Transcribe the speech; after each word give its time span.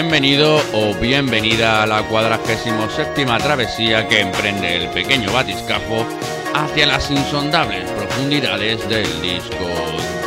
Bienvenido 0.00 0.62
o 0.72 0.94
bienvenida 0.94 1.82
a 1.82 1.86
la 1.86 2.02
cuadragésimo 2.04 2.88
séptima 2.88 3.36
travesía 3.36 4.08
que 4.08 4.20
emprende 4.20 4.76
el 4.76 4.88
pequeño 4.88 5.30
batiscafo 5.30 6.06
hacia 6.54 6.86
las 6.86 7.10
insondables 7.10 7.84
profundidades 7.90 8.88
del 8.88 9.04
disco 9.20 9.66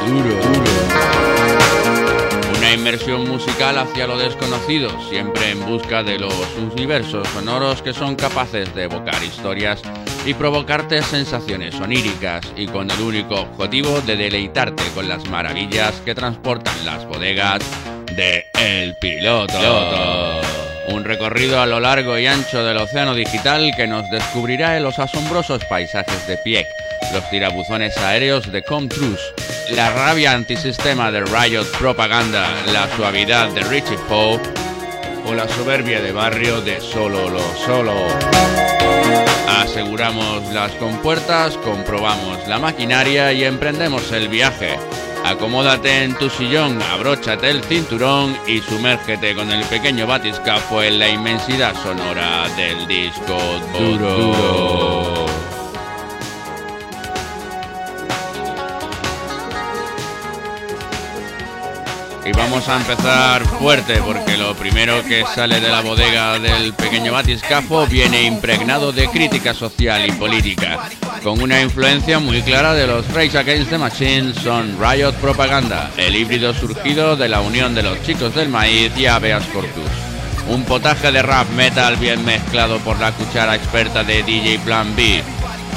duro. 0.05 0.39
Una 2.55 2.71
inmersión 2.71 3.27
musical 3.27 3.79
hacia 3.79 4.05
lo 4.05 4.15
desconocido, 4.15 4.91
siempre 5.09 5.49
en 5.49 5.65
busca 5.65 6.03
de 6.03 6.19
los 6.19 6.35
universos 6.55 7.27
sonoros 7.29 7.81
que 7.81 7.93
son 7.93 8.15
capaces 8.15 8.75
de 8.75 8.83
evocar 8.83 9.23
historias 9.23 9.81
y 10.23 10.35
provocarte 10.35 11.01
sensaciones 11.01 11.73
oníricas 11.81 12.45
y 12.55 12.67
con 12.67 12.91
el 12.91 13.01
único 13.01 13.41
objetivo 13.41 14.01
de 14.01 14.17
deleitarte 14.17 14.83
con 14.93 15.09
las 15.09 15.27
maravillas 15.29 15.99
que 16.05 16.13
transportan 16.13 16.85
las 16.85 17.07
bodegas 17.07 17.63
de 18.15 18.47
El 18.59 18.95
Piloto. 18.95 20.41
Un 20.89 21.03
recorrido 21.03 21.61
a 21.61 21.65
lo 21.65 21.79
largo 21.79 22.17
y 22.17 22.27
ancho 22.27 22.63
del 22.63 22.77
océano 22.77 23.15
digital 23.15 23.71
que 23.75 23.87
nos 23.87 24.09
descubrirá 24.09 24.77
en 24.77 24.83
los 24.83 24.99
asombrosos 24.99 25.63
paisajes 25.65 26.27
de 26.27 26.37
Pieck, 26.37 26.67
los 27.13 27.27
tirabuzones 27.29 27.97
aéreos 27.97 28.51
de 28.51 28.61
Comtrus, 28.63 29.19
la 29.71 29.89
rabia 29.91 30.33
antisistema 30.33 31.11
de 31.11 31.23
Riot 31.23 31.65
Propaganda, 31.79 32.47
la 32.71 32.87
suavidad 32.95 33.49
de 33.49 33.63
Richie 33.63 33.97
Poe 34.09 34.39
o 35.25 35.33
la 35.33 35.47
soberbia 35.47 36.01
de 36.01 36.11
barrio 36.11 36.61
de 36.61 36.81
Solo 36.81 37.29
lo 37.29 37.41
Solo. 37.65 37.95
Aseguramos 39.47 40.53
las 40.53 40.71
compuertas, 40.73 41.57
comprobamos 41.57 42.47
la 42.47 42.59
maquinaria 42.59 43.31
y 43.33 43.45
emprendemos 43.45 44.11
el 44.11 44.27
viaje 44.27 44.77
Acomódate 45.23 46.03
en 46.03 46.15
tu 46.15 46.29
sillón, 46.29 46.81
abróchate 46.81 47.49
el 47.49 47.63
cinturón 47.63 48.37
y 48.45 48.59
sumérgete 48.59 49.33
con 49.33 49.49
el 49.51 49.63
pequeño 49.65 50.05
batiscafo 50.05 50.83
en 50.83 50.99
la 50.99 51.07
inmensidad 51.07 51.73
sonora 51.81 52.49
del 52.57 52.85
disco 52.87 53.37
duro. 53.77 55.25
Y 62.25 62.31
vamos 62.31 62.69
a 62.69 62.77
empezar 62.77 63.45
fuerte 63.45 64.01
porque 64.05 64.37
lo 64.37 64.55
primero 64.55 65.03
que 65.03 65.25
sale 65.35 65.59
de 65.59 65.67
la 65.69 65.81
bodega 65.81 66.39
del 66.39 66.73
pequeño 66.73 67.11
batiscafo 67.11 67.85
viene 67.87 68.23
impregnado 68.23 68.93
de 68.93 69.09
crítica 69.09 69.53
social 69.53 70.07
y 70.07 70.11
política, 70.13 70.89
con 71.23 71.41
una 71.41 71.61
influencia 71.61 72.19
muy 72.19 72.41
clara 72.41 72.73
de 72.73 72.85
los 72.85 73.07
Rage 73.13 73.37
Against 73.37 73.69
the 73.69 73.77
Machine 73.77 74.33
son 74.33 74.77
Riot 74.77 75.13
Propaganda, 75.13 75.89
el 75.95 76.15
híbrido 76.15 76.53
surgido 76.53 77.15
de 77.15 77.29
la 77.29 77.39
unión 77.39 77.73
de 77.73 77.81
los 77.81 78.01
chicos 78.03 78.35
del 78.35 78.49
maíz 78.49 78.91
y 78.97 79.05
Aveas 79.05 79.45
Corpus. 79.45 79.89
Un 80.49 80.65
potaje 80.65 81.13
de 81.13 81.21
rap 81.21 81.49
metal 81.51 81.95
bien 81.95 82.25
mezclado 82.25 82.77
por 82.79 82.99
la 82.99 83.13
cuchara 83.13 83.55
experta 83.55 84.03
de 84.03 84.21
DJ 84.23 84.59
Plan 84.59 84.93
B, 84.97 85.23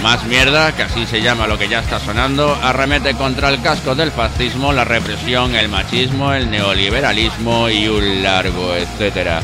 más 0.03 0.25
mierda, 0.25 0.75
que 0.75 0.83
así 0.83 1.07
se 1.07 1.23
llama 1.23 1.47
lo 1.47 1.59
que 1.59 1.69
ya 1.69 1.79
está 1.79 2.01
sonando, 2.01 2.59
arremete 2.63 3.15
contra 3.15 3.49
el 3.49 3.63
casco 3.63 3.95
del 3.95 4.11
fascismo, 4.11 4.73
la 4.73 4.85
represión, 4.85 5.55
el 5.55 5.69
machismo, 5.69 6.33
el 6.33 6.51
neoliberalismo 6.51 7.71
y 7.71 7.89
un 7.89 8.23
largo 8.23 8.75
etcétera. 8.75 9.43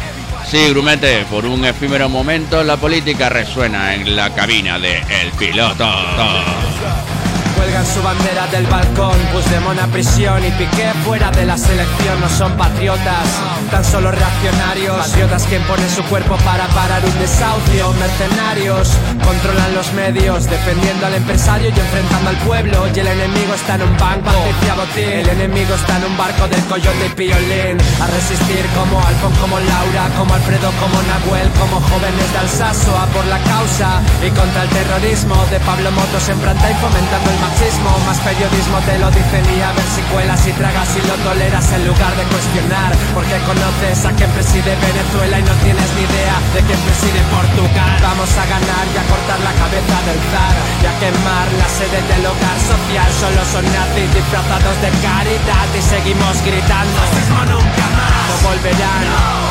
Sí, 0.53 0.69
Grumete, 0.69 1.25
por 1.31 1.47
un 1.47 1.65
efímero 1.65 2.11
momento 2.11 2.63
la 2.63 2.77
política 2.77 3.31
resuena 3.31 3.95
en 3.95 4.15
la 4.15 4.35
cabina 4.35 4.79
de 4.79 4.99
El 4.99 5.31
Piloto 5.39 5.87
cuelgan 7.63 7.87
su 7.87 8.03
bandera 8.03 8.47
del 8.49 8.67
balcón. 8.67 9.17
Puigdemont 9.33 9.79
a 9.79 9.87
prisión 9.87 10.45
y 10.45 10.51
Piqué 10.53 10.91
fuera 11.05 11.31
de 11.31 11.47
la 11.47 11.57
selección. 11.57 12.21
No 12.21 12.29
son 12.29 12.53
patriotas, 12.57 13.27
tan 13.71 13.85
solo 13.85 14.11
reaccionarios. 14.11 14.97
Patriotas 14.97 15.45
que 15.45 15.57
imponen 15.57 15.89
su 15.89 16.03
cuerpo 16.05 16.37
para 16.45 16.67
parar 16.69 17.05
un 17.05 17.19
desahucio. 17.19 17.93
Mercenarios, 17.93 18.91
controlan 19.25 19.75
los 19.75 19.93
medios 19.93 20.47
Defendiendo 20.51 21.07
al 21.07 21.15
empresario 21.15 21.69
y 21.69 21.79
enfrentando 21.79 22.31
al 22.31 22.37
pueblo. 22.39 22.87
Y 22.95 22.99
el 22.99 23.07
enemigo 23.07 23.55
está 23.55 23.77
en 23.77 23.83
un 23.83 23.97
banco, 23.97 24.31
Patricia 24.31 24.75
Botín. 24.75 25.13
El 25.23 25.29
enemigo 25.29 25.75
está 25.75 25.97
en 25.99 26.05
un 26.05 26.17
barco 26.17 26.49
del 26.49 26.65
coyote 26.67 27.07
y 27.07 27.11
piolín. 27.11 27.79
A 28.03 28.07
resistir 28.07 28.65
como 28.75 28.99
Alfon, 29.07 29.33
como 29.41 29.59
Laura 29.61 30.11
Como 30.19 30.35
Alfredo, 30.35 30.71
como 30.81 30.99
Nahuel 31.03 31.49
Como 31.59 31.81
jóvenes 31.81 32.33
de 32.33 32.39
Alsaso 32.39 32.91
a 32.99 33.07
por 33.07 33.25
la 33.27 33.39
causa 33.39 34.03
Y 34.25 34.31
contra 34.31 34.63
el 34.63 34.69
terrorismo 34.71 35.37
de 35.51 35.61
Pablo 35.61 35.91
Motos 35.93 36.29
en 36.29 36.41
Franta 36.41 36.71
y 36.71 36.75
fomentando 36.75 37.31
el 37.31 37.39
más 38.07 38.19
periodismo 38.21 38.79
te 38.87 38.99
lo 38.99 39.11
dicen 39.11 39.45
y 39.53 39.61
a 39.61 39.73
ver 39.73 39.85
si 39.95 40.01
cuelas 40.13 40.41
y 40.47 40.53
tragas 40.53 40.89
y 40.97 41.07
lo 41.07 41.15
toleras 41.23 41.73
en 41.73 41.87
lugar 41.87 42.17
de 42.17 42.25
cuestionar. 42.25 42.93
Porque 43.15 43.37
conoces 43.45 44.05
a 44.05 44.13
quien 44.13 44.31
preside 44.33 44.73
Venezuela 44.77 45.39
y 45.39 45.43
no 45.43 45.55
tienes 45.61 45.89
ni 45.95 46.03
idea 46.03 46.37
de 46.55 46.61
quién 46.65 46.81
preside 46.81 47.21
Portugal. 47.29 47.97
Vamos 48.01 48.31
a 48.37 48.45
ganar 48.49 48.85
y 48.89 48.97
a 48.97 49.05
cortar 49.05 49.41
la 49.45 49.53
cabeza 49.53 49.97
del 50.09 50.21
zar 50.33 50.55
y 50.81 50.87
a 50.89 50.95
quemar 50.97 51.47
la 51.61 51.69
sede 51.69 52.01
del 52.09 52.25
hogar 52.25 52.59
social. 52.65 53.09
Solo 53.21 53.41
son 53.45 53.65
nazis 53.69 54.09
disfrazados 54.17 54.77
de 54.81 54.91
caridad 55.05 55.69
y 55.77 55.83
seguimos 55.83 56.35
gritando. 56.41 56.99
nunca 57.53 57.87
más. 57.93 58.33
No 58.33 58.37
volverán, 58.49 59.05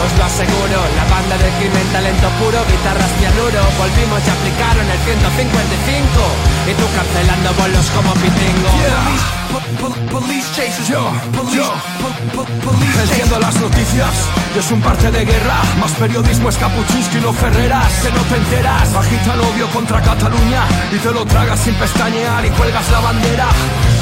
os 0.05 0.11
lo 0.17 0.23
aseguro. 0.25 0.77
La 0.97 1.05
banda 1.05 1.37
del 1.37 1.53
crimen, 1.61 1.85
talento 1.93 2.27
puro, 2.41 2.59
guitarras 2.65 3.13
pianuro. 3.21 3.61
Volvimos 3.77 4.19
y 4.25 4.29
aplicaron 4.29 4.85
el 4.89 4.99
155 5.05 6.51
y 6.65 6.73
tú 6.73 6.85
cancelando 6.97 7.53
bolos 7.61 7.90
como 7.95 8.13
Pitingo. 8.15 8.69
Police 10.11 10.47
chasers, 10.55 10.87
yo, 10.87 11.11
yo, 11.53 11.73
Enciendo 13.01 13.39
las 13.39 13.55
noticias, 13.55 14.09
es 14.57 14.71
un 14.71 14.81
parte 14.81 15.11
de 15.11 15.25
guerra. 15.25 15.61
Más 15.79 15.91
periodismo 15.93 16.49
es 16.49 16.57
Capuchinsky, 16.57 17.17
no 17.19 17.33
Ferreras. 17.33 17.91
Que 18.03 18.11
no 18.11 18.21
te 18.23 18.37
enteras, 18.91 18.95
agita 18.95 19.33
el 19.33 19.69
contra 19.69 20.01
Cataluña 20.01 20.63
Y 20.91 20.97
te 20.97 21.11
lo 21.11 21.25
tragas 21.25 21.59
sin 21.59 21.73
pestañear 21.75 22.45
y 22.45 22.49
cuelgas 22.51 22.89
la 22.91 22.99
bandera 22.99 23.47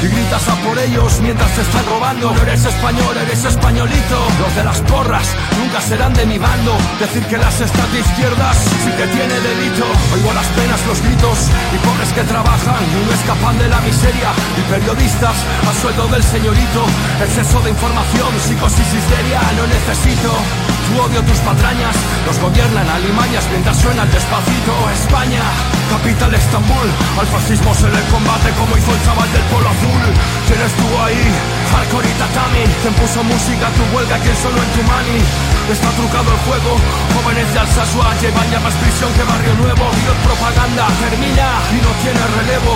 Y 0.02 0.08
gritas 0.08 0.48
a 0.48 0.54
por 0.56 0.78
ellos 0.78 1.20
mientras 1.20 1.50
te 1.54 1.62
están 1.62 1.84
robando. 1.86 2.32
No 2.32 2.42
eres 2.42 2.64
español, 2.64 3.16
eres 3.16 3.44
españolito. 3.44 4.18
Los 4.40 4.54
de 4.56 4.64
las 4.64 4.80
porras 4.82 5.26
nunca 5.58 5.80
serán 5.80 6.14
de 6.14 6.26
mi 6.26 6.38
bando. 6.38 6.76
Decir 6.98 7.24
que 7.26 7.36
las 7.36 7.60
estás 7.60 7.92
de 7.92 8.00
izquierdas 8.00 8.56
sí 8.56 8.90
que 8.96 9.06
tiene 9.06 9.34
delito. 9.40 9.84
Oigo 10.14 10.32
las 10.32 10.46
penas, 10.48 10.80
los 10.86 11.00
gritos 11.02 11.38
y 11.74 11.78
pobres 11.86 12.12
que 12.12 12.22
trabajan 12.22 12.82
Y 12.84 13.06
no 13.06 13.12
escapan 13.12 13.58
de 13.58 13.68
la 13.68 13.80
miseria. 13.80 14.30
Y 14.56 14.62
periodistas 14.72 15.36
a 15.68 15.72
sueldo 15.80 16.08
del 16.08 16.22
señorito. 16.22 16.84
Exceso 17.22 17.60
de 17.60 17.70
información, 17.70 18.30
psicosis, 18.40 18.94
histeria 18.94 19.40
No 19.56 19.66
necesito 19.66 20.79
tu 20.90 21.02
odio, 21.02 21.22
tus 21.22 21.38
patrañas 21.40 21.94
Los 22.26 22.38
gobiernan 22.38 22.88
alimañas 22.88 23.46
mientras 23.50 23.78
suena 23.78 24.02
el 24.02 24.10
despacito 24.10 24.74
España, 24.92 25.42
capital 25.90 26.34
Estambul. 26.34 26.88
Al 27.18 27.26
fascismo 27.26 27.74
se 27.74 27.88
le 27.88 28.00
combate 28.10 28.50
como 28.58 28.76
hizo 28.76 28.90
el 28.92 29.02
chaval 29.04 29.30
del 29.32 29.42
polo 29.50 29.68
azul. 29.70 30.04
¿Quién 30.46 30.60
tú 30.78 30.86
ahí? 31.02 31.24
Hardcore 31.70 32.08
y 32.08 32.14
tatami. 32.18 32.64
Quien 32.82 32.94
puso 32.94 33.22
música 33.22 33.70
tu 33.78 33.84
huelga, 33.94 34.18
quien 34.18 34.36
solo 34.36 34.58
en 34.58 34.70
tu 34.74 34.82
mani 34.82 35.20
Está 35.70 35.90
trucado 35.94 36.28
el 36.34 36.40
juego. 36.46 36.70
Jóvenes 37.14 37.46
de 37.54 37.58
Alsasua 37.58 38.10
llevan 38.20 38.50
ya 38.50 38.60
más 38.60 38.74
prisión 38.74 39.10
que 39.14 39.22
Barrio 39.22 39.54
Nuevo. 39.54 39.86
Dios 40.02 40.18
propaganda 40.26 40.86
termina 40.98 41.46
y 41.70 41.78
no 41.78 41.90
tiene 42.02 42.22
relevo 42.38 42.74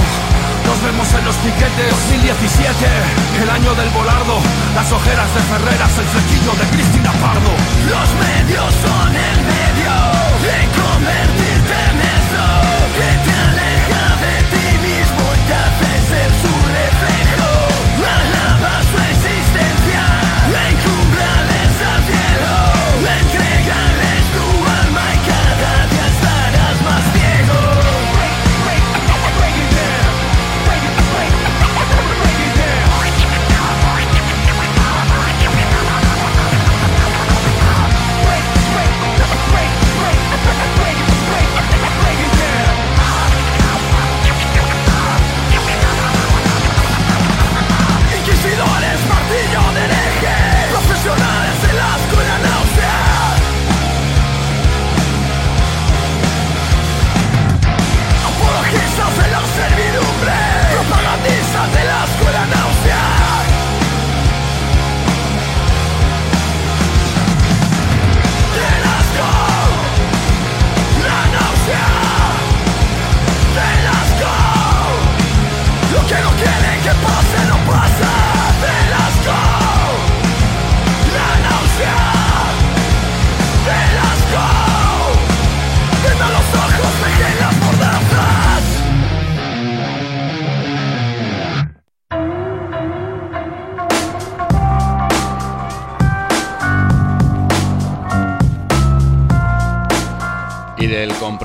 nos 0.67 0.83
vemos 0.83 1.13
en 1.15 1.25
los 1.25 1.37
piquetes. 1.37 1.91
2017, 1.91 2.87
el 3.43 3.51
año 3.51 3.75
del 3.75 3.89
volardo. 3.91 4.39
Las 4.75 4.91
ojeras 4.93 5.29
de 5.35 5.41
Ferreras, 5.41 5.99
el 5.99 6.07
flequillo 6.07 6.53
de 6.61 6.67
Cristina 6.77 7.13
Pardo. 7.13 7.53
Los 7.89 8.09
medios 8.21 8.75
son 8.85 9.09
el 9.15 9.39
medio 9.43 10.84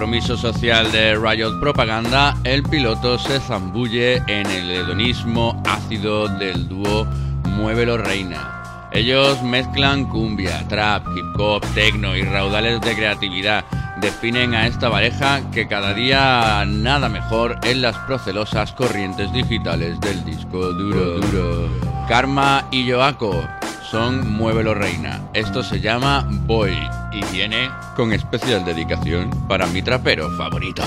compromiso 0.09 0.37
social 0.37 0.91
de 0.91 1.15
Riot 1.15 1.59
Propaganda, 1.59 2.35
el 2.43 2.63
piloto 2.63 3.19
se 3.19 3.39
zambulle 3.39 4.15
en 4.25 4.49
el 4.49 4.71
hedonismo 4.71 5.61
ácido 5.67 6.27
del 6.27 6.67
dúo 6.67 7.05
Muévelo 7.49 7.95
Reina. 7.95 8.89
Ellos 8.91 9.39
mezclan 9.43 10.05
cumbia, 10.05 10.67
trap, 10.67 11.05
hip 11.15 11.39
hop, 11.39 11.63
techno 11.75 12.15
y 12.15 12.23
raudales 12.23 12.81
de 12.81 12.95
creatividad. 12.95 13.63
Definen 14.01 14.55
a 14.55 14.65
esta 14.65 14.89
pareja 14.89 15.41
que 15.51 15.67
cada 15.67 15.93
día 15.93 16.65
nada 16.65 17.07
mejor 17.07 17.59
en 17.61 17.83
las 17.83 17.95
procelosas 17.99 18.71
corrientes 18.71 19.31
digitales 19.31 19.99
del 19.99 20.25
disco 20.25 20.73
duro. 20.73 21.19
duro. 21.19 21.69
Karma 22.07 22.67
y 22.71 22.83
Yoako 22.83 23.47
son 23.91 24.27
Muévelo 24.27 24.73
Reina. 24.73 25.21
Esto 25.35 25.61
se 25.61 25.79
llama 25.79 26.25
Boy 26.47 26.75
y 27.11 27.23
viene 27.31 27.69
con 27.95 28.13
especial 28.13 28.65
dedicación 28.65 29.29
para 29.47 29.67
mi 29.67 29.81
trapero 29.81 30.29
favorito. 30.37 30.83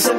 This 0.00 0.10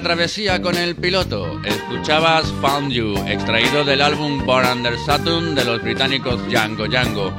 travesía 0.00 0.62
con 0.62 0.76
el 0.76 0.96
piloto. 0.96 1.60
Escuchabas 1.64 2.52
Found 2.60 2.92
You, 2.92 3.14
extraído 3.26 3.84
del 3.84 4.02
álbum 4.02 4.44
Born 4.44 4.66
Under 4.78 4.98
Saturn 4.98 5.54
de 5.54 5.64
los 5.64 5.82
británicos 5.82 6.40
Django 6.48 6.86
Django, 6.86 7.32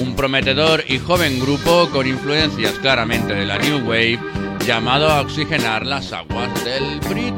un 0.00 0.14
prometedor 0.16 0.84
y 0.88 0.98
joven 0.98 1.38
grupo 1.40 1.88
con 1.90 2.06
influencias 2.06 2.72
claramente 2.80 3.34
de 3.34 3.46
la 3.46 3.58
New 3.58 3.88
Wave, 3.88 4.18
llamado 4.66 5.08
a 5.08 5.20
oxigenar 5.20 5.84
las 5.84 6.12
aguas 6.12 6.48
del 6.64 7.00
Brit 7.08 7.34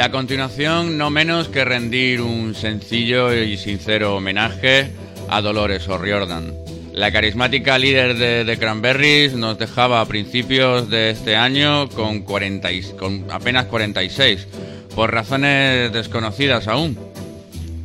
Y 0.00 0.02
a 0.02 0.10
continuación, 0.10 0.96
no 0.96 1.10
menos 1.10 1.48
que 1.48 1.62
rendir 1.62 2.22
un 2.22 2.54
sencillo 2.54 3.34
y 3.34 3.58
sincero 3.58 4.16
homenaje 4.16 4.92
a 5.28 5.42
Dolores 5.42 5.86
O'Riordan. 5.88 6.54
La 6.94 7.12
carismática 7.12 7.78
líder 7.78 8.16
de 8.16 8.46
The 8.46 8.58
Cranberries 8.58 9.34
nos 9.34 9.58
dejaba 9.58 10.00
a 10.00 10.06
principios 10.06 10.88
de 10.88 11.10
este 11.10 11.36
año 11.36 11.90
con, 11.90 12.22
con 12.22 13.26
apenas 13.30 13.66
46, 13.66 14.46
por 14.94 15.12
razones 15.12 15.92
desconocidas 15.92 16.66
aún. 16.66 16.98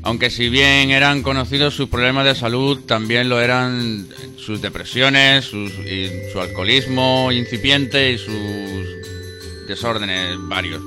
Aunque 0.01 0.29
si 0.29 0.48
bien 0.48 0.91
eran 0.91 1.22
conocidos 1.22 1.74
sus 1.74 1.89
problemas 1.89 2.24
de 2.24 2.36
salud, 2.36 2.86
también 2.86 3.27
lo 3.27 3.41
eran 3.41 4.07
sus 4.38 4.62
depresiones, 4.62 5.43
su 5.43 6.39
alcoholismo 6.39 7.34
incipiente 7.34 8.13
y 8.13 8.17
sus 8.17 9.67
desórdenes 9.67 10.38
varios. 10.43 10.81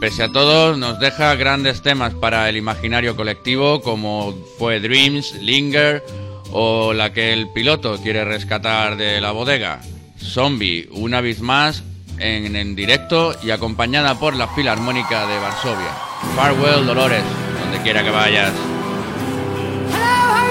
Pese 0.00 0.24
a 0.24 0.28
todo, 0.28 0.76
nos 0.76 0.98
deja 1.00 1.34
grandes 1.36 1.80
temas 1.80 2.12
para 2.12 2.48
el 2.50 2.56
imaginario 2.56 3.16
colectivo 3.16 3.80
como 3.80 4.34
fue 4.58 4.78
Dreams, 4.78 5.36
Linger 5.40 6.04
o 6.52 6.92
la 6.92 7.12
que 7.12 7.32
el 7.32 7.48
piloto 7.48 7.98
quiere 8.02 8.24
rescatar 8.24 8.96
de 8.96 9.20
la 9.20 9.32
bodega, 9.32 9.80
Zombie, 10.18 10.88
una 10.92 11.22
vez 11.22 11.40
más 11.40 11.82
en, 12.18 12.56
en 12.56 12.76
directo 12.76 13.34
y 13.42 13.50
acompañada 13.50 14.18
por 14.18 14.36
la 14.36 14.48
Filarmónica 14.48 15.26
de 15.26 15.38
Varsovia. 15.38 15.90
Farewell 16.34 16.86
Dolores, 16.86 17.24
donde 17.60 17.80
quiera 17.82 18.04
que 18.04 18.10
vayas. 18.10 18.52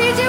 ¿Qué 0.05 0.15
se 0.15 0.27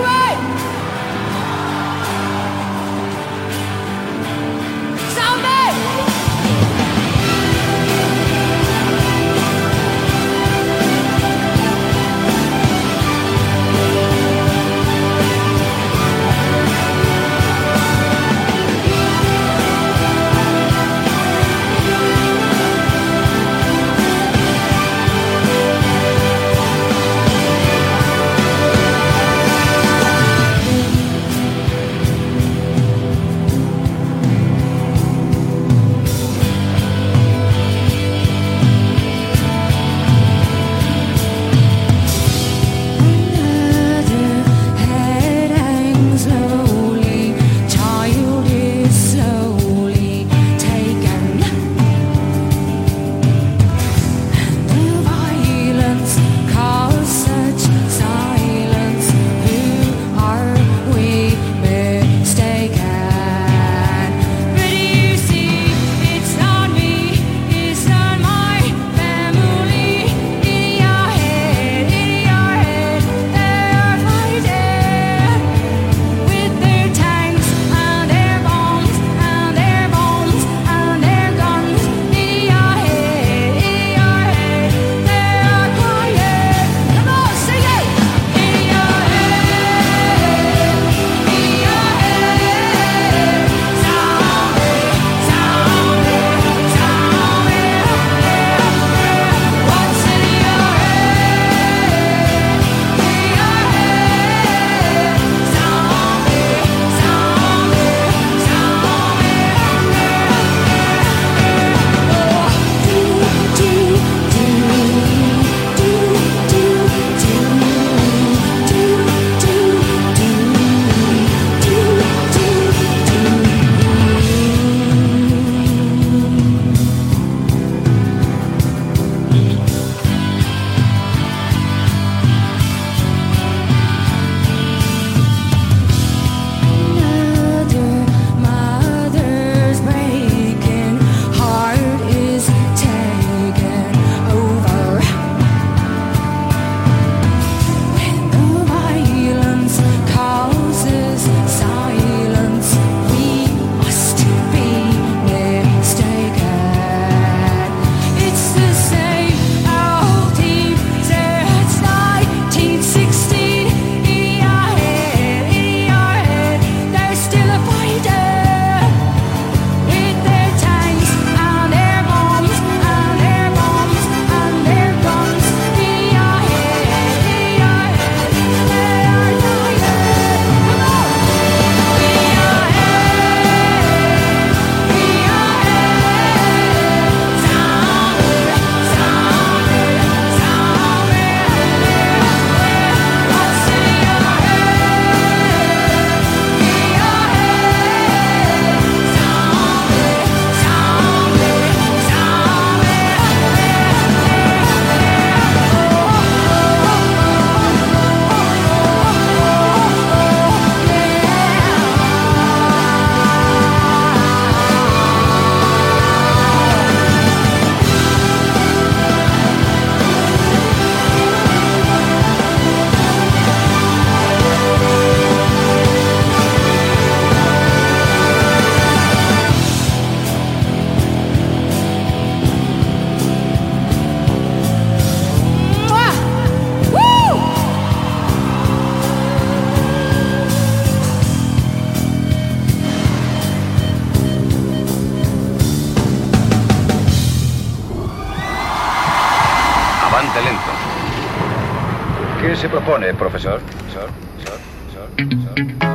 profesor? 253.18 253.60
Sor, 253.92 254.08
sor, 254.42 254.58
sor, 254.92 255.08
sor. 255.44 255.86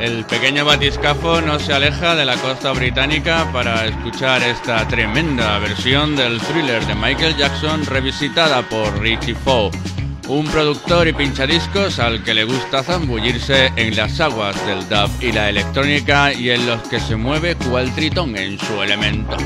El 0.00 0.24
pequeño 0.24 0.64
batiscafo 0.64 1.40
no 1.40 1.60
se 1.60 1.72
aleja 1.72 2.16
de 2.16 2.24
la 2.24 2.36
costa 2.36 2.72
británica 2.72 3.48
para 3.52 3.86
escuchar 3.86 4.42
esta 4.42 4.86
tremenda 4.88 5.58
versión 5.60 6.16
del 6.16 6.40
thriller 6.40 6.84
de 6.86 6.94
Michael 6.96 7.36
Jackson 7.36 7.86
revisitada 7.86 8.62
por 8.62 8.98
Richie 9.00 9.34
Faux, 9.34 9.76
un 10.28 10.46
productor 10.46 11.08
y 11.08 11.12
pinchadiscos 11.12 11.98
al 11.98 12.22
que 12.22 12.34
le 12.34 12.44
gusta 12.44 12.82
zambullirse 12.82 13.72
en 13.76 13.96
las 13.96 14.20
aguas 14.20 14.54
del 14.66 14.86
dub 14.88 15.10
y 15.20 15.32
la 15.32 15.48
electrónica 15.48 16.32
y 16.32 16.50
en 16.50 16.66
los 16.66 16.82
que 16.88 17.00
se 17.00 17.16
mueve 17.16 17.56
cual 17.56 17.94
tritón 17.94 18.36
en 18.36 18.58
su 18.58 18.82
elemento. 18.82 19.36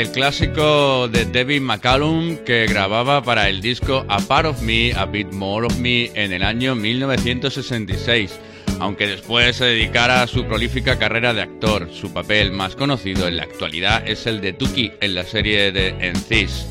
El 0.00 0.10
clásico 0.12 1.08
de 1.08 1.26
David 1.26 1.60
McCallum 1.60 2.38
que 2.38 2.66
grababa 2.66 3.22
para 3.22 3.50
el 3.50 3.60
disco 3.60 4.06
A 4.08 4.18
Part 4.18 4.46
of 4.46 4.62
Me, 4.62 4.94
A 4.94 5.04
Bit 5.04 5.32
More 5.32 5.66
of 5.66 5.76
Me 5.78 6.10
en 6.14 6.32
el 6.32 6.42
año 6.42 6.74
1966, 6.74 8.38
aunque 8.78 9.06
después 9.06 9.56
se 9.56 9.66
dedicara 9.66 10.22
a 10.22 10.26
su 10.26 10.46
prolífica 10.46 10.98
carrera 10.98 11.34
de 11.34 11.42
actor. 11.42 11.90
Su 11.92 12.14
papel 12.14 12.50
más 12.50 12.76
conocido 12.76 13.28
en 13.28 13.36
la 13.36 13.42
actualidad 13.42 14.08
es 14.08 14.26
el 14.26 14.40
de 14.40 14.54
Tuki 14.54 14.90
en 15.02 15.14
la 15.14 15.24
serie 15.24 15.70
de 15.70 15.88
Encis, 16.00 16.66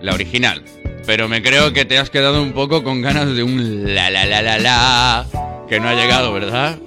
la 0.00 0.14
original. 0.14 0.62
Pero 1.04 1.26
me 1.28 1.42
creo 1.42 1.72
que 1.72 1.84
te 1.84 1.98
has 1.98 2.10
quedado 2.10 2.40
un 2.42 2.52
poco 2.52 2.84
con 2.84 3.02
ganas 3.02 3.34
de 3.34 3.42
un 3.42 3.92
la 3.92 4.08
la 4.08 4.24
la 4.24 4.42
la 4.42 4.58
la 4.58 5.26
que 5.68 5.80
no 5.80 5.88
ha 5.88 5.94
llegado, 5.94 6.32
¿verdad? 6.32 6.78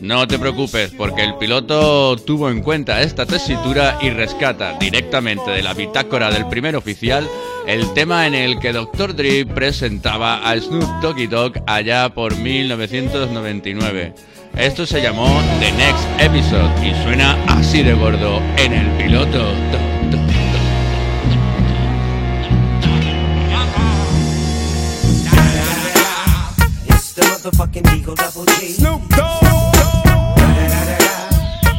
No 0.00 0.28
te 0.28 0.38
preocupes, 0.38 0.92
porque 0.96 1.22
el 1.22 1.36
piloto 1.36 2.16
tuvo 2.16 2.50
en 2.50 2.62
cuenta 2.62 3.00
esta 3.02 3.26
tesitura 3.26 3.98
y 4.02 4.10
rescata 4.10 4.76
directamente 4.78 5.50
de 5.50 5.62
la 5.62 5.74
bitácora 5.74 6.30
del 6.30 6.46
primer 6.48 6.76
oficial 6.76 7.28
el 7.66 7.92
tema 7.94 8.26
en 8.26 8.34
el 8.34 8.60
que 8.60 8.72
Dr. 8.72 9.16
Dre 9.16 9.44
presentaba 9.44 10.48
a 10.48 10.56
Snoop 10.58 10.88
Doggy 11.02 11.26
Dogg 11.26 11.54
allá 11.66 12.08
por 12.10 12.36
1999. 12.36 14.14
Esto 14.56 14.86
se 14.86 15.02
llamó 15.02 15.42
The 15.58 15.72
Next 15.72 16.06
Episode 16.18 16.86
y 16.86 17.02
suena 17.02 17.36
así 17.48 17.82
de 17.82 17.92
gordo 17.94 18.40
en 18.56 18.72
el 18.72 18.88
piloto. 18.96 19.52
Snoop 28.76 29.14
Dogg. 29.14 29.45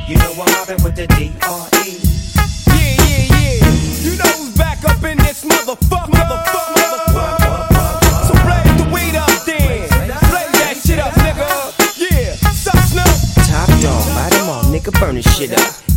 You 0.07 0.15
know 0.15 0.31
I'm 0.31 0.51
mobbing 0.53 0.81
with 0.83 0.95
the 0.95 1.05
D.R.E. 1.07 1.99
Yeah, 2.67 2.95
yeah, 3.03 3.27
yeah. 3.27 4.07
You 4.07 4.15
know 4.15 4.31
who's 4.39 4.55
back 4.57 4.83
up 4.85 5.03
in 5.03 5.17
this 5.17 5.43
motherfucker. 5.43 6.11
Motherfucker, 6.15 7.11
motherfucker. 7.11 8.27
So 8.27 8.33
blaze 8.47 8.77
the 8.77 8.89
weed 8.93 9.15
up 9.17 9.27
then. 9.45 9.89
Blaze 10.31 10.51
that 10.63 10.81
shit 10.85 10.99
up, 10.99 11.11
nigga. 11.15 11.47
Yeah, 11.99 12.35
suck 12.53 12.79
Snoop. 12.87 13.47
Top 13.47 13.67
dog, 13.81 14.07
light 14.15 14.33
'em 14.35 14.49
all, 14.49 14.63
nigga, 14.71 14.97
burn 14.97 15.15
this 15.15 15.27
shit 15.37 15.51
up. 15.51 15.86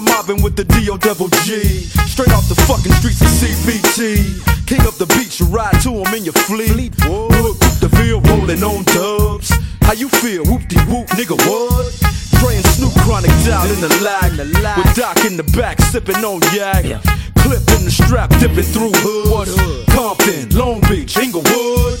I'm 0.00 0.06
mobbing 0.06 0.40
with 0.40 0.56
the 0.56 0.64
D.O. 0.64 0.96
double 0.96 1.28
G. 1.44 1.60
Straight 2.08 2.32
off 2.32 2.48
the 2.48 2.56
fucking 2.64 2.92
streets 3.04 3.20
of 3.20 3.28
CBT. 3.28 4.40
King 4.64 4.80
up 4.88 4.96
the 4.96 5.04
beach, 5.12 5.40
you 5.40 5.46
ride 5.52 5.76
to 5.84 5.92
him 5.92 6.08
in 6.16 6.24
your 6.24 6.32
fleet. 6.48 6.96
Look, 7.04 7.60
the 7.84 7.90
Ville 8.00 8.24
rolling 8.32 8.64
on 8.64 8.80
dubs. 8.96 9.52
How 9.84 9.92
you 9.92 10.08
feel? 10.08 10.48
Whoop 10.48 10.64
de 10.72 10.80
whoop, 10.88 11.04
nigga, 11.20 11.36
what? 11.44 11.92
Dre 12.40 12.56
and 12.56 12.64
Snoop 12.72 12.96
chronic 13.04 13.28
down 13.44 13.68
in 13.68 13.76
the 13.84 13.92
lag. 14.00 14.32
With 14.40 14.96
Doc 14.96 15.20
in 15.28 15.36
the 15.36 15.44
back, 15.52 15.76
sipping 15.92 16.24
on 16.24 16.40
yak. 16.56 16.88
Clip 17.44 17.60
in 17.76 17.84
the 17.84 17.92
strap, 17.92 18.30
dipping 18.40 18.64
through 18.64 18.96
hoods. 19.04 19.52
Compton, 19.92 20.48
Long 20.56 20.80
Beach, 20.88 21.18
Inglewood. 21.18 22.00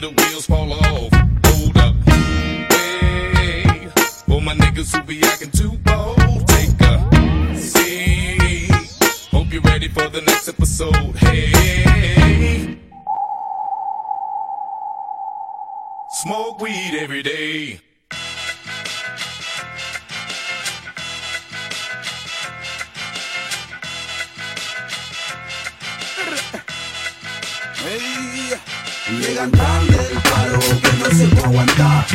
the 0.00 0.08
wheels 0.08 0.46
fall 0.46 0.72
off. 0.72 1.12
Hold 1.44 1.76
up. 1.76 1.94
Hey, 2.72 3.88
for 4.26 4.40
my 4.40 4.54
niggas 4.54 4.96
who 4.96 5.02
be 5.04 5.22
acting 5.22 5.50
too 5.50 5.72
bold, 5.78 6.48
take 6.48 6.80
a 6.80 7.56
seat. 7.56 8.70
Hope 9.30 9.52
you're 9.52 9.62
ready 9.62 9.88
for 9.88 10.08
the 10.08 10.22
next 10.22 10.48
episode. 10.48 11.16
Hey. 11.16 12.78
Smoke 16.08 16.60
weed 16.60 16.98
every 16.98 17.22
day. 17.22 17.80
Llegan 29.18 29.50
tan 29.50 29.86
del 29.88 30.18
palo 30.30 30.58
que 30.58 30.92
no 30.98 31.18
se 31.18 31.26
puede 31.28 31.44
aguantar. 31.44 32.06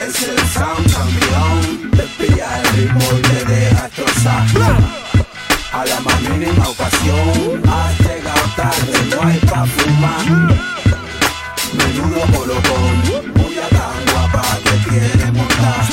Es 0.00 0.22
el 0.22 0.38
sound 0.48 0.92
campeón, 0.92 1.90
te 1.96 2.02
pilla 2.18 2.60
el 2.60 2.68
ritmo 2.76 3.04
y 3.18 3.22
te 3.22 3.44
deja. 3.44 3.90
A 5.72 5.84
la 5.84 6.00
más 6.00 6.20
mínima 6.22 6.68
ocasión, 6.68 7.62
has 7.68 7.98
llegado 8.00 8.46
tarde, 8.56 8.98
no 9.10 9.22
hay 9.22 9.38
pa' 9.38 9.66
fumar. 9.66 10.26
Menudo 11.74 12.20
colocón, 12.36 13.32
muy 13.34 13.58
a 13.58 13.68
tan 13.68 14.04
guapa 14.12 14.58
que 14.64 14.88
quiere 14.88 15.32
montar. 15.32 15.86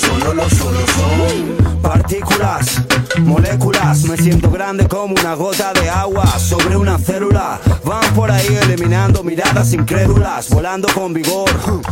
Solo 0.00 0.34
los 0.34 0.52
solos 0.52 0.90
son 0.96 1.80
Partículas, 1.82 2.82
moléculas, 3.18 4.04
me 4.04 4.16
siento 4.16 4.50
grande 4.50 4.86
como 4.86 5.14
una 5.14 5.34
gota 5.34 5.72
de 5.72 5.88
agua 5.90 6.26
sobre 6.38 6.76
una 6.76 6.98
célula. 6.98 7.60
Van 7.84 8.14
por 8.14 8.30
ahí 8.30 8.58
eliminando 8.62 9.22
miradas 9.22 9.72
incrédulas, 9.72 10.48
volando 10.50 10.88
con 10.94 11.12
vigor. 11.12 11.50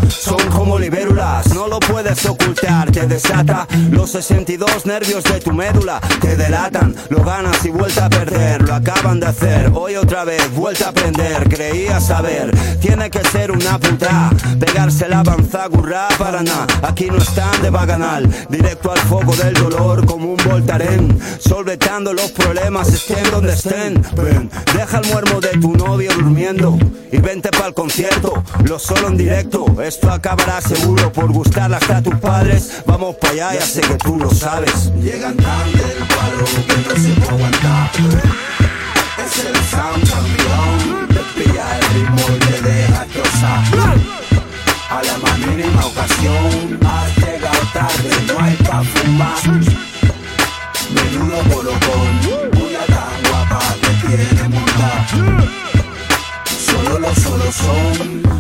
Son 0.09 0.39
como 0.51 0.79
libérulas, 0.79 1.53
no 1.55 1.67
lo 1.69 1.81
puedes 1.81 2.25
ocultar, 2.27 2.91
te 2.91 3.07
desata 3.07 3.67
los 3.91 4.11
62 4.11 4.87
nervios 4.87 5.25
de 5.25 5.41
tu 5.41 5.53
médula. 5.53 6.01
Te 6.21 6.37
delatan, 6.37 6.95
lo 7.09 7.23
ganas 7.25 7.65
y 7.65 7.71
vuelta 7.71 8.07
a 8.07 8.11
perder. 8.11 8.63
Lo 8.63 8.75
acaban 8.75 9.21
de 9.21 9.27
hacer, 9.27 9.71
hoy 9.75 9.97
otra 9.97 10.25
vez, 10.25 10.51
vuelta 10.55 10.87
a 10.87 10.91
aprender. 10.91 11.49
Creía 11.49 12.01
saber, 12.01 12.51
tiene 12.81 13.11
que 13.11 13.25
ser 13.29 13.51
una 13.51 13.79
puta. 13.79 14.31
Pegarse 14.59 15.09
la 15.09 15.23
banzagurra 15.23 16.09
para 16.19 16.43
nada. 16.43 16.67
Aquí 16.83 17.07
no 17.07 17.19
están 17.19 17.61
de 17.63 17.71
baganal, 17.71 18.29
directo 18.49 18.93
al 18.93 18.99
foco 18.99 19.35
del 19.37 19.55
dolor 19.55 20.07
como 20.07 20.33
un 20.33 20.37
voltaren. 20.45 21.08
Solvetando 21.39 22.13
los 22.13 22.31
problemas, 22.33 22.89
estén 22.89 23.31
donde 23.31 23.53
estén. 23.55 24.03
Ven, 24.17 24.51
deja 24.75 24.99
el 24.99 25.09
muermo 25.09 25.41
de 25.41 25.51
tu 25.59 25.73
novio 25.75 26.13
durmiendo 26.13 26.79
y 27.11 27.19
vente 27.19 27.51
pa'l 27.51 27.75
concierto. 27.75 28.43
Lo 28.65 28.79
solo 28.79 29.09
en 29.09 29.17
directo, 29.17 29.67
esto 29.83 30.11
acabará 30.11 30.61
seguro 30.61 31.13
por 31.13 31.33
gustar 31.33 31.73
hasta 31.73 32.03
tus 32.03 32.15
padres. 32.17 32.83
Vamos 32.87 33.17
para 33.17 33.33
allá, 33.33 33.55
ya 33.55 33.67
sé 33.67 33.81
que 33.81 33.97
tú 33.97 34.17
lo 34.17 34.31
sabes. 34.31 34.93
Llegan 35.01 35.37
tan 35.37 35.73
del 35.73 35.99
palo 36.09 36.45
que 36.67 36.77
no 36.89 37.03
se 37.03 37.21
puede 37.21 37.35
aguantar. 37.35 37.91
Es 39.25 39.45
el 39.45 39.57
sound 39.71 40.11
campeón, 40.11 41.09
te 41.09 41.43
pilla 41.43 41.79
el 41.79 41.95
ritmo 41.95 42.25
y 42.29 42.39
te 42.39 42.63
deja 42.63 43.05
destrozar. 43.05 43.65
A 44.91 45.03
la 45.03 45.19
más 45.19 45.39
mínima 45.39 45.85
ocasión, 45.85 46.79
has 46.87 47.17
llegado 47.19 47.59
tarde, 47.73 48.11
no 48.27 48.41
hay 48.43 48.57
pa' 48.57 48.83
fumar. 48.83 49.68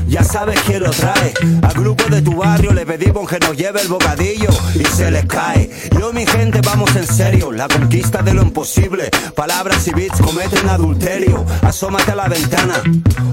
Ya 0.07 0.25
sabes 0.25 0.59
quién 0.66 0.83
lo 0.83 0.90
trae. 0.90 1.33
Al 1.62 1.75
grupo 1.75 2.05
de 2.05 2.23
tu 2.23 2.35
barrio 2.37 2.73
le 2.73 2.87
pedimos 2.87 3.29
que 3.29 3.38
nos 3.38 3.57
lleve 3.57 3.81
el 3.81 3.88
bocadillo 3.88 4.49
y 4.75 4.85
se 4.85 5.11
les 5.11 5.27
cae. 5.27 5.71
Yo, 5.99 6.12
mi 6.12 6.27
gente, 6.27 6.61
vamos 6.62 6.94
en 6.97 7.07
serio. 7.07 7.53
La 7.53 7.68
conquista 7.68 8.23
de 8.23 8.35
lo 8.35 8.42
imposible. 8.42 9.11
Palabras 9.35 9.87
y 9.87 9.92
beats 9.92 10.21
cometen 10.21 10.68
adulterio. 10.68 11.44
Asómate 11.62 12.12
a 12.12 12.16
la 12.16 12.29
ventana. 12.29 12.83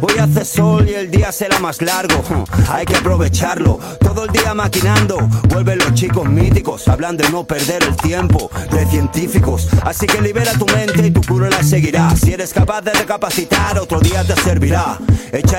Hoy 0.02 0.18
hace 0.20 0.46
sol 0.46 0.88
y 0.90 0.94
el 0.94 1.10
día 1.10 1.32
será 1.32 1.60
más 1.60 1.82
largo. 1.82 2.24
Hay 2.70 2.86
que 2.86 2.96
aprovecharlo. 2.96 3.80
Todo 4.00 4.26
el 4.26 4.32
día 4.32 4.54
maquinando. 4.54 5.18
Vuelven 5.50 5.80
los 5.80 5.94
chicos 5.94 6.28
míticos. 6.28 6.88
Hablan 6.88 7.18
de 7.18 7.30
no 7.30 7.46
perder 7.46 7.84
el 7.84 7.96
tiempo. 7.96 8.52
De 8.72 8.86
científicos. 8.86 9.70
Así 9.84 10.08
que 10.08 10.22
libera 10.22 10.54
tu 10.54 10.66
mente 10.68 11.08
y 11.08 11.12
tu 11.12 11.22
cura 11.22 11.50
la 11.50 11.64
seguirá. 11.64 12.16
Si 12.16 12.34
eres 12.34 12.54
capaz 12.54 12.82
de 12.82 12.92
recapacitar, 12.94 13.80
otro 13.80 14.00
día 14.00 14.24
te 14.24 14.36
servirá. 14.42 15.00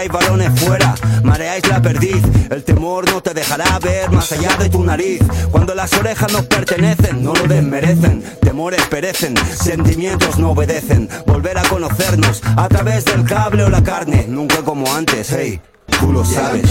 Balones 0.08 0.60
fuera 0.60 0.94
mareáis 1.22 1.66
la 1.68 1.82
perdiz. 1.82 2.22
El 2.50 2.62
temor 2.62 3.10
no 3.10 3.20
te 3.20 3.34
dejará 3.34 3.78
ver 3.80 4.10
más 4.10 4.30
allá 4.32 4.56
de 4.56 4.68
tu 4.68 4.84
nariz. 4.84 5.20
Cuando 5.50 5.74
las 5.74 5.92
orejas 5.94 6.32
nos 6.32 6.46
pertenecen, 6.46 7.22
no 7.22 7.34
lo 7.34 7.46
desmerecen. 7.46 8.22
Temores 8.40 8.82
perecen, 8.86 9.34
sentimientos 9.36 10.38
no 10.38 10.50
obedecen. 10.50 11.08
Volver 11.26 11.58
a 11.58 11.62
conocernos 11.62 12.42
a 12.56 12.68
través 12.68 13.04
del 13.04 13.24
cable 13.24 13.64
o 13.64 13.68
la 13.68 13.82
carne, 13.82 14.26
nunca 14.28 14.62
como 14.62 14.94
antes, 14.94 15.30
hey, 15.32 15.60
tú 16.00 16.12
lo 16.12 16.24
sabes. 16.24 16.62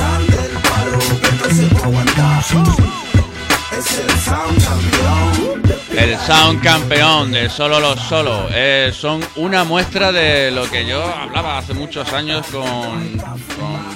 El 5.97 6.17
sound 6.19 6.61
campeón 6.61 7.31
de 7.31 7.49
Solo 7.49 7.79
los 7.79 7.99
Solo. 7.99 8.47
Eh, 8.51 8.91
son 8.93 9.21
una 9.35 9.63
muestra 9.63 10.11
de 10.11 10.51
lo 10.51 10.69
que 10.69 10.85
yo 10.85 11.03
hablaba 11.03 11.57
hace 11.57 11.73
muchos 11.73 12.11
años 12.13 12.45
con, 12.47 13.17